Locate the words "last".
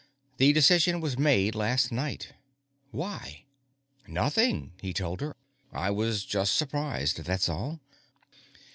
1.53-1.91